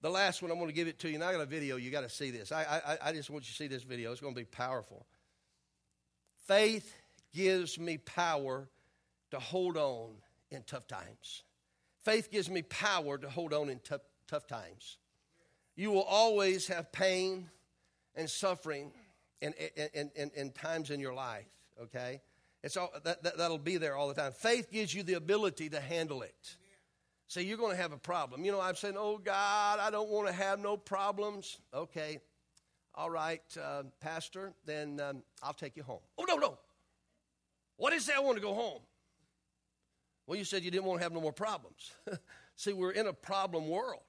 [0.01, 1.19] The last one, I'm going to give it to you.
[1.19, 1.77] Now I got a video.
[1.77, 2.53] You got to see this.
[2.53, 4.13] I, I, I just want you to see this video.
[4.13, 5.07] It's going to be powerful.
[6.47, 6.95] Faith
[7.35, 8.69] gives me power
[9.31, 10.11] to hold on
[10.51, 11.43] in tough times.
[12.05, 14.99] Faith gives me power to hold on in tough, tough times.
[15.77, 17.51] You will always have pain
[18.15, 18.93] and suffering
[19.41, 19.53] in,
[19.95, 21.47] in, in, in times in your life,
[21.83, 22.21] okay?
[22.63, 24.33] It's all, that, that, that'll be there all the time.
[24.33, 26.57] Faith gives you the ability to handle it.
[27.29, 28.45] So you're going to have a problem.
[28.45, 31.61] You know, I'm saying, oh, God, I don't want to have no problems.
[31.73, 32.19] Okay,
[32.95, 36.01] all right, uh, Pastor, then um, I'll take you home.
[36.17, 36.59] Oh, no, no.
[37.77, 38.17] What is that?
[38.17, 38.81] I want to go home.
[40.27, 41.93] Well, you said you didn't want to have no more problems.
[42.57, 44.03] See, we're in a problem world.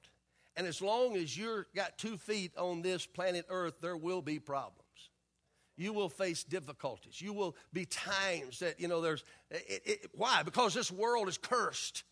[0.57, 4.39] And as long as you're got two feet on this planet Earth, there will be
[4.39, 4.88] problems.
[5.79, 7.21] You will face difficulties.
[7.21, 9.23] You will be times that, you know, there's.
[9.49, 10.43] It, it, why?
[10.43, 12.03] Because this world is cursed.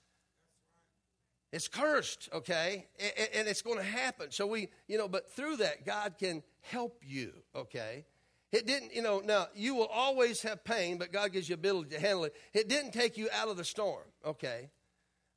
[1.51, 2.87] It's cursed, okay?
[2.97, 4.31] And, and it's going to happen.
[4.31, 8.05] So we, you know, but through that, God can help you, okay?
[8.53, 11.89] It didn't, you know, now you will always have pain, but God gives you ability
[11.89, 12.35] to handle it.
[12.53, 14.69] It didn't take you out of the storm, okay?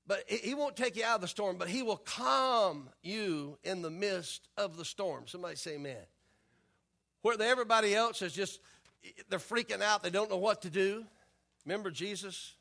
[0.07, 3.83] But He won't take you out of the storm, but He will calm you in
[3.83, 5.25] the midst of the storm.
[5.27, 5.97] Somebody say amen.
[7.23, 8.61] Where everybody else is just,
[9.29, 11.05] they're freaking out, they don't know what to do.
[11.65, 12.55] Remember Jesus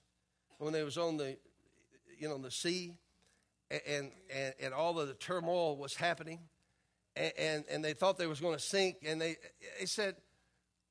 [0.57, 1.37] when they was on the,
[2.17, 2.93] you know, the sea
[3.71, 6.39] and, and, and all of the turmoil was happening
[7.15, 9.37] and, and, and they thought they was going to sink and they,
[9.79, 10.15] they said,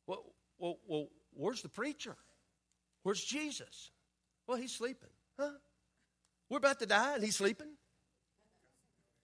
[0.06, 0.24] well,
[0.58, 2.16] well, well, where's the preacher?
[3.02, 3.90] Where's Jesus?
[4.46, 5.10] Well, he's sleeping.
[5.38, 5.50] Huh?
[6.48, 7.68] We're about to die and he's sleeping?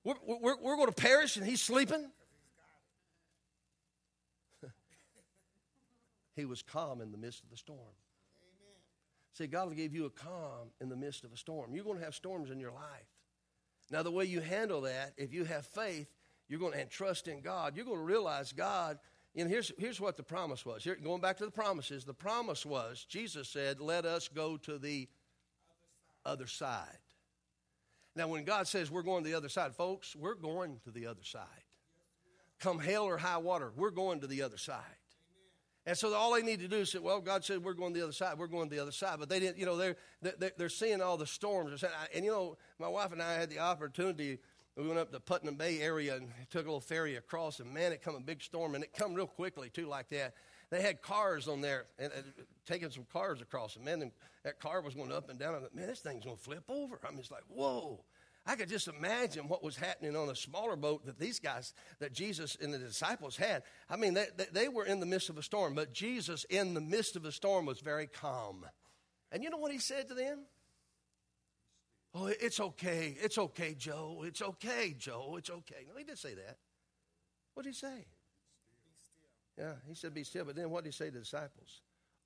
[0.05, 2.11] We're, we're, we're going to perish and he's sleeping?
[6.35, 7.79] He was calm in the midst of the storm.
[7.79, 8.81] Amen.
[9.33, 11.75] See, God will give you a calm in the midst of a storm.
[11.75, 13.09] You're going to have storms in your life.
[13.91, 16.09] Now, the way you handle that, if you have faith,
[16.49, 17.77] you're going to trust in God.
[17.77, 18.99] You're going to realize God
[19.37, 20.85] and here's, here's what the promise was.
[20.85, 24.79] Here, going back to the promises, the promise was Jesus said, Let us go to
[24.79, 25.09] the
[26.25, 26.71] other side.
[26.73, 26.99] other side.
[28.17, 31.07] Now, when God says we're going to the other side, folks, we're going to the
[31.07, 31.43] other side.
[32.61, 34.79] Come hell or high water, we're going to the other side.
[35.87, 38.03] And so all they need to do is say, well, God said we're going the
[38.03, 38.39] other side.
[38.39, 39.19] We're going the other side.
[39.19, 41.85] But they didn't, you know, they're, they're, they're seeing all the storms.
[42.15, 44.39] And, you know, my wife and I had the opportunity
[44.77, 48.03] we went up to Put-in-Bay area and took a little ferry across, and man, it
[48.03, 50.35] come a big storm, and it come real quickly too, like that.
[50.71, 52.25] They had cars on there and, and
[52.67, 54.11] taking some cars across, and man,
[54.43, 55.55] that car was going up and down.
[55.55, 56.99] I thought, man, this thing's going to flip over.
[57.07, 58.01] I mean, it's like, whoa.
[58.47, 62.13] I could just imagine what was happening on a smaller boat that these guys, that
[62.13, 63.63] Jesus and the disciples had.
[63.89, 66.81] I mean, they, they were in the midst of a storm, but Jesus, in the
[66.81, 68.67] midst of a storm, was very calm.
[69.33, 70.41] And you know what he said to them?
[72.15, 73.17] Oh, it's okay.
[73.21, 74.23] It's okay, Joe.
[74.25, 75.35] It's okay, Joe.
[75.37, 75.87] It's okay.
[75.89, 76.59] No, he didn't say that.
[77.55, 78.07] What did he say?
[78.85, 79.67] Be still.
[79.67, 80.45] Yeah, he said, Be still.
[80.45, 81.83] But then what did he say to the disciples?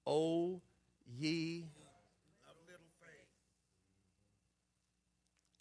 [0.06, 0.60] Oh,
[1.06, 1.64] ye
[2.48, 3.28] of little faith.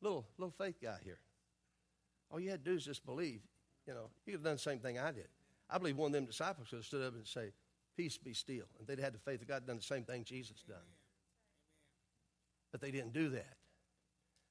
[0.02, 1.20] Little, little faith guy here.
[2.32, 3.42] All you had to do is just believe.
[3.88, 5.28] You know, you could have done the same thing I did.
[5.70, 7.52] I believe one of them disciples could have stood up and say,
[7.96, 8.66] Peace be still.
[8.78, 10.78] And they'd had the faith of God done the same thing Jesus done.
[12.72, 13.56] But they didn't do that.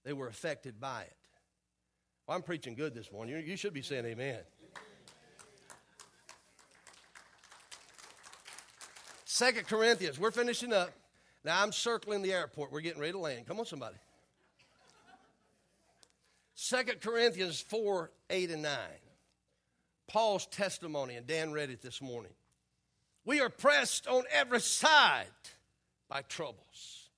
[0.05, 1.17] They were affected by it.
[2.27, 3.41] Well, I'm preaching good this morning.
[3.47, 4.41] You should be saying amen.
[9.25, 10.91] Second Corinthians, we're finishing up.
[11.45, 12.73] Now I'm circling the airport.
[12.73, 13.47] We're getting ready to land.
[13.47, 13.97] Come on, somebody.
[16.59, 18.73] Second Corinthians 4, 8, and 9.
[20.09, 22.33] Paul's testimony, and Dan read it this morning.
[23.27, 25.27] We are pressed on every side
[26.09, 27.11] by troubles,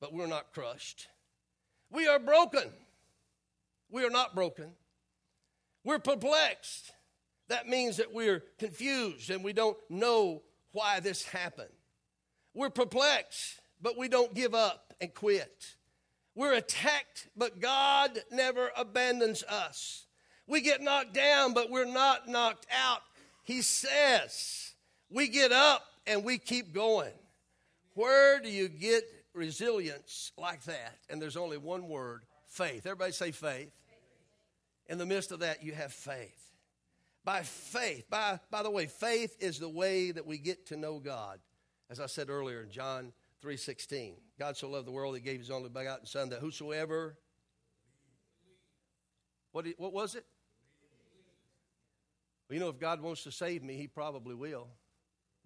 [0.00, 1.06] but we're not crushed.
[1.92, 2.68] We are broken.
[3.88, 4.72] We are not broken.
[5.84, 6.90] We're perplexed.
[7.48, 10.42] That means that we're confused and we don't know
[10.72, 11.68] why this happened.
[12.52, 15.76] We're perplexed, but we don't give up and quit.
[16.36, 20.06] We're attacked, but God never abandons us.
[20.46, 23.00] We get knocked down, but we're not knocked out.
[23.42, 24.74] He says,
[25.10, 27.12] we get up and we keep going.
[27.94, 29.04] Where do you get
[29.36, 32.86] resilience like that, and there's only one word faith.
[32.86, 33.72] Everybody say faith.
[34.88, 36.52] In the midst of that, you have faith.
[37.24, 40.98] By faith, by, by the way, faith is the way that we get to know
[40.98, 41.38] God.
[41.90, 43.12] As I said earlier John
[43.46, 47.16] 3.16, God so loved the world, he gave his only begotten Son, that whosoever,
[49.52, 50.26] what, what was it?
[52.48, 54.68] Well, you know, if God wants to save me, he probably will.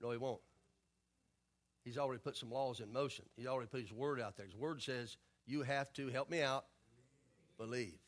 [0.01, 0.41] No, he won't.
[1.85, 3.25] He's already put some laws in motion.
[3.37, 4.47] He's already put his word out there.
[4.47, 6.67] His word says, you have to help me out,
[7.59, 7.99] believe.